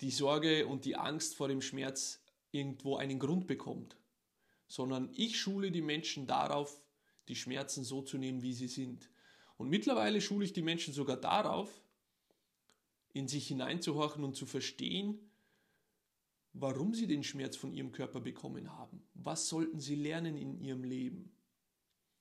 die 0.00 0.10
Sorge 0.10 0.66
und 0.66 0.84
die 0.84 0.96
Angst 0.96 1.34
vor 1.34 1.48
dem 1.48 1.60
Schmerz 1.60 2.22
irgendwo 2.50 2.96
einen 2.96 3.18
Grund 3.18 3.46
bekommt, 3.46 3.96
sondern 4.66 5.10
ich 5.14 5.38
schule 5.38 5.70
die 5.70 5.82
Menschen 5.82 6.26
darauf, 6.26 6.80
die 7.28 7.36
Schmerzen 7.36 7.84
so 7.84 8.02
zu 8.02 8.18
nehmen, 8.18 8.42
wie 8.42 8.54
sie 8.54 8.68
sind. 8.68 9.10
Und 9.56 9.68
mittlerweile 9.68 10.20
schule 10.20 10.44
ich 10.44 10.52
die 10.52 10.62
Menschen 10.62 10.94
sogar 10.94 11.16
darauf, 11.16 11.82
in 13.12 13.28
sich 13.28 13.48
hineinzuhorchen 13.48 14.24
und 14.24 14.36
zu 14.36 14.46
verstehen, 14.46 15.30
warum 16.52 16.94
sie 16.94 17.06
den 17.06 17.22
Schmerz 17.22 17.56
von 17.56 17.72
ihrem 17.72 17.92
Körper 17.92 18.20
bekommen 18.20 18.72
haben. 18.72 19.02
Was 19.14 19.48
sollten 19.48 19.80
sie 19.80 19.96
lernen 19.96 20.36
in 20.36 20.60
ihrem 20.60 20.84
Leben? 20.84 21.32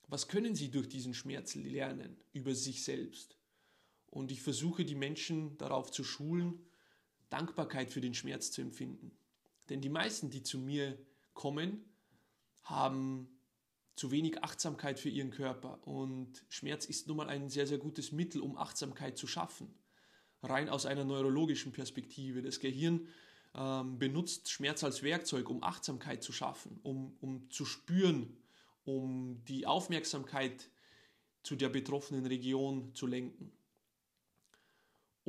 Was 0.08 0.28
können 0.28 0.56
sie 0.56 0.72
durch 0.72 0.90
diesen 0.90 1.14
Schmerz 1.14 1.56
lernen 1.56 2.18
über 2.34 2.54
sich 2.56 2.84
selbst? 2.84 3.38
Und 4.08 4.32
ich 4.32 4.42
versuche 4.42 4.86
die 4.86 4.96
Menschen 4.96 5.58
darauf 5.58 5.92
zu 5.92 6.04
schulen, 6.04 6.66
Dankbarkeit 7.30 7.92
für 7.92 8.02
den 8.02 8.14
Schmerz 8.14 8.52
zu 8.52 8.62
empfinden. 8.62 9.12
Denn 9.70 9.82
die 9.82 9.90
meisten, 9.90 10.30
die 10.30 10.44
zu 10.44 10.58
mir 10.58 10.98
kommen, 11.34 11.86
haben 12.64 13.30
zu 13.96 14.12
wenig 14.12 14.44
Achtsamkeit 14.44 15.00
für 15.00 15.10
ihren 15.10 15.32
Körper. 15.32 15.86
Und 15.86 16.44
Schmerz 16.48 16.86
ist 16.86 17.08
nun 17.08 17.18
mal 17.18 17.28
ein 17.28 17.50
sehr, 17.50 17.68
sehr 17.68 17.78
gutes 17.78 18.12
Mittel, 18.12 18.42
um 18.42 18.58
Achtsamkeit 18.58 19.18
zu 19.18 19.28
schaffen. 19.28 19.74
Rein 20.42 20.70
aus 20.70 20.86
einer 20.86 21.04
neurologischen 21.04 21.74
Perspektive. 21.74 22.42
Das 22.42 22.60
Gehirn 22.60 23.08
ähm, 23.56 24.00
benutzt 24.00 24.50
Schmerz 24.50 24.84
als 24.84 25.04
Werkzeug, 25.04 25.50
um 25.50 25.64
Achtsamkeit 25.64 26.24
zu 26.24 26.32
schaffen, 26.32 26.80
um, 26.84 27.18
um 27.20 27.50
zu 27.50 27.66
spüren, 27.66 28.38
um 28.86 29.44
die 29.46 29.68
Aufmerksamkeit 29.68 30.70
zu 31.44 31.56
der 31.56 31.70
betroffenen 31.70 32.26
Region 32.26 32.94
zu 32.96 33.06
lenken. 33.06 33.52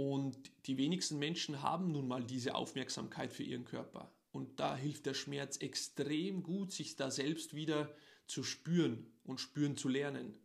Und 0.00 0.50
die 0.64 0.78
wenigsten 0.78 1.19
Menschen 1.19 1.61
haben 1.61 1.92
nun 1.92 2.09
mal 2.09 2.25
diese 2.25 2.54
Aufmerksamkeit 2.54 3.35
für 3.35 3.42
ihren 3.42 3.66
Körper. 3.66 4.11
Und 4.33 4.59
da 4.59 4.75
hilft 4.75 5.04
der 5.04 5.12
Schmerz 5.12 5.59
extrem 5.59 6.42
gut, 6.42 6.73
sich 6.73 6.97
da 6.97 7.11
selbst 7.11 7.54
wieder 7.54 7.95
zu 8.26 8.42
spüren 8.42 9.12
und 9.25 9.40
spüren 9.40 9.76
zu 9.76 9.90
lernen. 9.90 10.38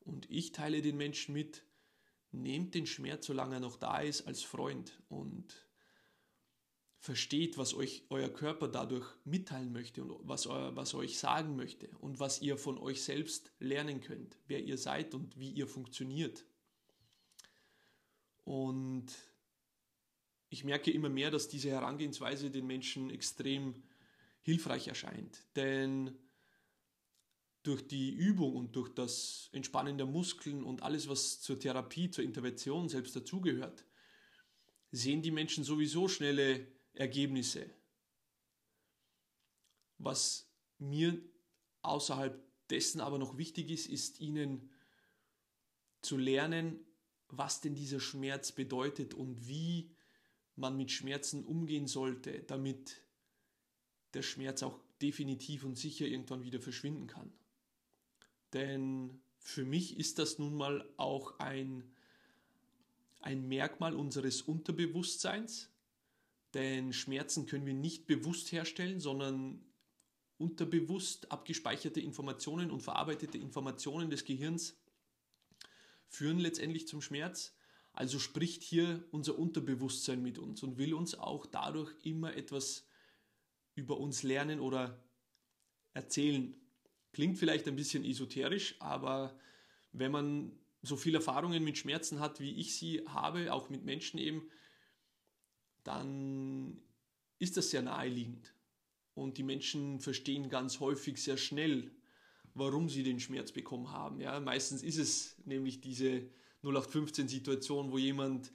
Und 0.00 0.30
ich 0.30 0.52
teile 0.52 0.82
den 0.82 0.98
Menschen 0.98 1.32
mit, 1.32 1.62
nehmt 2.32 2.74
den 2.74 2.86
Schmerz, 2.86 3.24
solange 3.24 3.54
er 3.54 3.60
noch 3.60 3.76
da 3.76 4.00
ist, 4.00 4.26
als 4.26 4.42
Freund 4.42 4.92
und 5.08 5.66
versteht, 6.98 7.56
was 7.56 7.72
euch 7.72 8.04
euer 8.10 8.28
Körper 8.28 8.68
dadurch 8.68 9.06
mitteilen 9.24 9.72
möchte 9.72 10.04
und 10.04 10.28
was, 10.28 10.46
euer, 10.46 10.76
was 10.76 10.92
euch 10.92 11.18
sagen 11.18 11.56
möchte 11.56 11.88
und 11.98 12.20
was 12.20 12.42
ihr 12.42 12.58
von 12.58 12.76
euch 12.76 13.02
selbst 13.04 13.52
lernen 13.58 14.02
könnt, 14.02 14.36
wer 14.48 14.62
ihr 14.62 14.76
seid 14.76 15.14
und 15.14 15.38
wie 15.38 15.50
ihr 15.50 15.66
funktioniert. 15.66 16.44
Und 18.44 19.06
ich 20.50 20.64
merke 20.64 20.90
immer 20.90 21.08
mehr, 21.08 21.30
dass 21.30 21.48
diese 21.48 21.70
Herangehensweise 21.70 22.50
den 22.50 22.66
Menschen 22.66 23.10
extrem 23.10 23.82
hilfreich 24.42 24.88
erscheint. 24.88 25.38
Denn 25.56 26.16
durch 27.62 27.86
die 27.88 28.12
Übung 28.12 28.54
und 28.54 28.76
durch 28.76 28.90
das 28.94 29.48
Entspannen 29.52 29.96
der 29.96 30.06
Muskeln 30.06 30.62
und 30.62 30.82
alles, 30.82 31.08
was 31.08 31.40
zur 31.40 31.58
Therapie, 31.58 32.10
zur 32.10 32.22
Intervention 32.22 32.88
selbst 32.90 33.16
dazugehört, 33.16 33.84
sehen 34.92 35.22
die 35.22 35.30
Menschen 35.30 35.64
sowieso 35.64 36.06
schnelle 36.06 36.66
Ergebnisse. 36.92 37.68
Was 39.98 40.52
mir 40.78 41.20
außerhalb 41.82 42.40
dessen 42.68 43.00
aber 43.00 43.18
noch 43.18 43.38
wichtig 43.38 43.70
ist, 43.70 43.86
ist 43.86 44.20
ihnen 44.20 44.70
zu 46.02 46.18
lernen, 46.18 46.86
was 47.38 47.60
denn 47.60 47.74
dieser 47.74 48.00
Schmerz 48.00 48.52
bedeutet 48.52 49.14
und 49.14 49.48
wie 49.48 49.90
man 50.56 50.76
mit 50.76 50.90
Schmerzen 50.90 51.44
umgehen 51.44 51.86
sollte, 51.86 52.40
damit 52.46 53.02
der 54.14 54.22
Schmerz 54.22 54.62
auch 54.62 54.78
definitiv 55.02 55.64
und 55.64 55.76
sicher 55.76 56.06
irgendwann 56.06 56.44
wieder 56.44 56.60
verschwinden 56.60 57.06
kann. 57.06 57.32
Denn 58.52 59.20
für 59.38 59.64
mich 59.64 59.98
ist 59.98 60.18
das 60.18 60.38
nun 60.38 60.54
mal 60.54 60.88
auch 60.96 61.38
ein, 61.40 61.92
ein 63.20 63.48
Merkmal 63.48 63.94
unseres 63.94 64.42
Unterbewusstseins, 64.42 65.70
denn 66.54 66.92
Schmerzen 66.92 67.46
können 67.46 67.66
wir 67.66 67.74
nicht 67.74 68.06
bewusst 68.06 68.52
herstellen, 68.52 69.00
sondern 69.00 69.60
unterbewusst 70.38 71.30
abgespeicherte 71.32 72.00
Informationen 72.00 72.70
und 72.70 72.80
verarbeitete 72.80 73.38
Informationen 73.38 74.08
des 74.10 74.24
Gehirns 74.24 74.76
führen 76.14 76.38
letztendlich 76.38 76.86
zum 76.88 77.02
Schmerz. 77.02 77.56
Also 77.92 78.18
spricht 78.18 78.62
hier 78.62 79.04
unser 79.10 79.38
Unterbewusstsein 79.38 80.22
mit 80.22 80.38
uns 80.38 80.62
und 80.62 80.78
will 80.78 80.94
uns 80.94 81.14
auch 81.14 81.46
dadurch 81.46 81.92
immer 82.02 82.34
etwas 82.34 82.88
über 83.74 83.98
uns 83.98 84.22
lernen 84.22 84.60
oder 84.60 85.04
erzählen. 85.92 86.54
Klingt 87.12 87.38
vielleicht 87.38 87.68
ein 87.68 87.76
bisschen 87.76 88.04
esoterisch, 88.04 88.76
aber 88.80 89.38
wenn 89.92 90.10
man 90.10 90.58
so 90.82 90.96
viele 90.96 91.18
Erfahrungen 91.18 91.62
mit 91.62 91.78
Schmerzen 91.78 92.20
hat, 92.20 92.40
wie 92.40 92.56
ich 92.56 92.76
sie 92.76 93.04
habe, 93.06 93.52
auch 93.52 93.70
mit 93.70 93.84
Menschen 93.84 94.18
eben, 94.18 94.50
dann 95.84 96.80
ist 97.38 97.56
das 97.56 97.70
sehr 97.70 97.82
naheliegend. 97.82 98.54
Und 99.14 99.38
die 99.38 99.44
Menschen 99.44 100.00
verstehen 100.00 100.48
ganz 100.48 100.80
häufig 100.80 101.22
sehr 101.22 101.36
schnell, 101.36 101.92
warum 102.54 102.88
sie 102.88 103.02
den 103.02 103.20
Schmerz 103.20 103.52
bekommen 103.52 103.90
haben. 103.90 104.20
Ja, 104.20 104.38
meistens 104.40 104.82
ist 104.82 104.98
es 104.98 105.36
nämlich 105.44 105.80
diese 105.80 106.22
0815-Situation, 106.62 107.92
wo 107.92 107.98
jemand 107.98 108.52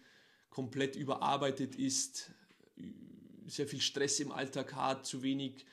komplett 0.50 0.96
überarbeitet 0.96 1.76
ist, 1.76 2.32
sehr 3.46 3.68
viel 3.68 3.82
Stress 3.82 4.20
im 4.20 4.32
Alltag 4.32 4.74
hat, 4.76 5.06
zu 5.06 5.22
wenig 5.22 5.66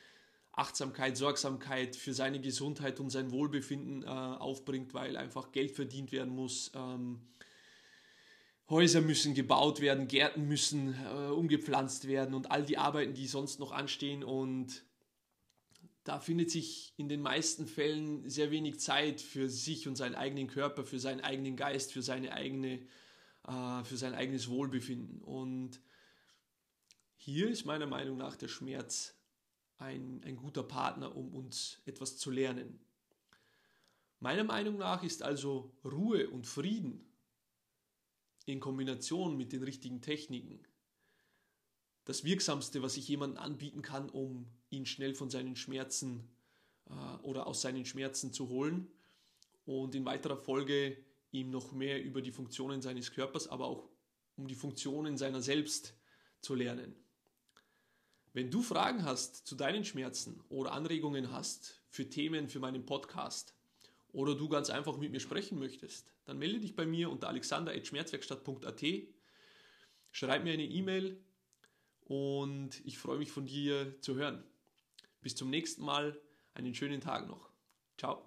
Achtsamkeit, 0.51 1.15
Sorgsamkeit 1.15 1.95
für 1.95 2.13
seine 2.13 2.41
Gesundheit 2.41 2.99
und 2.99 3.11
sein 3.11 3.31
Wohlbefinden 3.31 4.03
äh, 4.03 4.07
aufbringt, 4.07 4.93
weil 4.93 5.15
einfach 5.15 5.51
Geld 5.51 5.71
verdient 5.71 6.11
werden 6.11 6.33
muss. 6.33 6.71
Ähm, 6.73 7.19
Häuser 8.69 9.01
müssen 9.01 9.33
gebaut 9.33 9.79
werden, 9.79 10.07
Gärten 10.07 10.47
müssen 10.47 10.95
äh, 11.05 11.29
umgepflanzt 11.29 12.07
werden 12.07 12.33
und 12.33 12.51
all 12.51 12.65
die 12.65 12.77
Arbeiten, 12.77 13.13
die 13.13 13.27
sonst 13.27 13.59
noch 13.59 13.71
anstehen. 13.71 14.23
Und 14.23 14.83
da 16.07 16.21
findet 16.21 16.49
sich 16.49 16.93
in 16.95 17.09
den 17.09 17.21
meisten 17.21 17.67
Fällen 17.67 18.29
sehr 18.29 18.49
wenig 18.49 18.79
Zeit 18.79 19.19
für 19.19 19.49
sich 19.49 19.89
und 19.89 19.97
seinen 19.97 20.15
eigenen 20.15 20.47
Körper, 20.47 20.85
für 20.85 20.99
seinen 20.99 21.19
eigenen 21.19 21.57
Geist, 21.57 21.91
für, 21.91 22.01
seine 22.01 22.31
eigene, 22.31 22.79
äh, 23.45 23.83
für 23.83 23.97
sein 23.97 24.13
eigenes 24.13 24.47
Wohlbefinden. 24.47 25.21
Und 25.21 25.81
hier 27.17 27.49
ist 27.49 27.65
meiner 27.65 27.87
Meinung 27.87 28.17
nach 28.17 28.37
der 28.37 28.47
Schmerz 28.47 29.15
ein, 29.79 30.21
ein 30.23 30.37
guter 30.37 30.63
Partner, 30.63 31.13
um 31.13 31.35
uns 31.35 31.81
etwas 31.85 32.17
zu 32.17 32.31
lernen. 32.31 32.79
Meiner 34.21 34.45
Meinung 34.45 34.77
nach 34.77 35.03
ist 35.03 35.23
also 35.23 35.75
Ruhe 35.83 36.29
und 36.29 36.47
Frieden 36.47 37.05
in 38.45 38.61
Kombination 38.61 39.35
mit 39.35 39.51
den 39.51 39.61
richtigen 39.61 40.01
Techniken 40.01 40.65
das 42.07 42.23
Wirksamste, 42.23 42.81
was 42.81 42.95
ich 42.95 43.09
jemandem 43.09 43.43
anbieten 43.43 43.81
kann, 43.81 44.09
um 44.09 44.47
ihn 44.69 44.85
schnell 44.85 45.13
von 45.13 45.29
seinen 45.29 45.57
Schmerzen 45.57 46.29
äh, 46.89 46.93
oder 47.21 47.47
aus 47.47 47.61
seinen 47.61 47.85
Schmerzen 47.85 48.31
zu 48.31 48.47
holen 48.47 48.87
und 49.65 49.93
in 49.93 50.05
weiterer 50.05 50.37
Folge 50.37 50.95
ihm 51.31 51.49
noch 51.49 51.73
mehr 51.73 52.01
über 52.01 52.21
die 52.21 52.31
Funktionen 52.31 52.81
seines 52.81 53.11
Körpers, 53.11 53.49
aber 53.49 53.65
auch 53.65 53.89
um 54.37 54.47
die 54.47 54.55
Funktionen 54.55 55.17
seiner 55.17 55.41
selbst 55.41 55.95
zu 56.39 56.55
lernen. 56.55 56.95
Wenn 58.31 58.51
du 58.51 58.61
Fragen 58.61 59.03
hast 59.03 59.45
zu 59.45 59.55
deinen 59.55 59.83
Schmerzen 59.83 60.41
oder 60.47 60.71
Anregungen 60.71 61.33
hast 61.33 61.81
für 61.89 62.09
Themen 62.09 62.47
für 62.47 62.59
meinen 62.59 62.85
Podcast 62.85 63.53
oder 64.13 64.33
du 64.33 64.47
ganz 64.47 64.69
einfach 64.69 64.95
mit 64.95 65.11
mir 65.11 65.19
sprechen 65.19 65.59
möchtest, 65.59 66.13
dann 66.23 66.37
melde 66.37 66.61
dich 66.61 66.73
bei 66.73 66.85
mir 66.85 67.11
unter 67.11 67.27
alexander.schmerzwerkstatt.at, 67.27 68.83
schreib 70.11 70.45
mir 70.45 70.53
eine 70.53 70.63
E-Mail 70.63 71.21
und 72.07 72.69
ich 72.85 72.97
freue 72.97 73.17
mich 73.17 73.31
von 73.31 73.45
dir 73.45 73.99
zu 74.01 74.15
hören. 74.15 74.43
Bis 75.21 75.35
zum 75.35 75.49
nächsten 75.49 75.83
Mal, 75.83 76.17
einen 76.53 76.73
schönen 76.73 77.01
Tag 77.01 77.27
noch. 77.27 77.49
Ciao. 77.97 78.21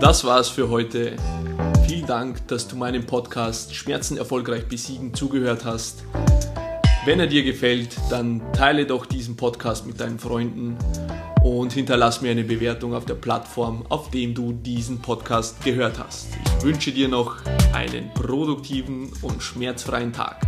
Das 0.00 0.24
war's 0.24 0.50
für 0.50 0.68
heute. 0.68 1.16
Vielen 1.86 2.06
Dank, 2.06 2.46
dass 2.48 2.68
du 2.68 2.76
meinem 2.76 3.06
Podcast 3.06 3.74
Schmerzen 3.74 4.18
erfolgreich 4.18 4.68
besiegen 4.68 5.14
zugehört 5.14 5.64
hast. 5.64 6.04
Wenn 7.06 7.20
er 7.20 7.26
dir 7.28 7.44
gefällt, 7.44 7.96
dann 8.10 8.52
teile 8.52 8.84
doch 8.84 9.06
diesen 9.06 9.36
Podcast 9.36 9.86
mit 9.86 10.00
deinen 10.00 10.18
Freunden 10.18 10.76
und 11.60 11.72
hinterlass 11.72 12.20
mir 12.20 12.30
eine 12.30 12.44
Bewertung 12.44 12.94
auf 12.94 13.04
der 13.06 13.14
Plattform, 13.14 13.84
auf 13.88 14.10
dem 14.10 14.34
du 14.34 14.52
diesen 14.52 15.00
Podcast 15.00 15.64
gehört 15.64 15.98
hast. 15.98 16.28
Ich 16.58 16.64
wünsche 16.64 16.92
dir 16.92 17.08
noch 17.08 17.36
einen 17.72 18.12
produktiven 18.12 19.10
und 19.22 19.42
schmerzfreien 19.42 20.12
Tag. 20.12 20.40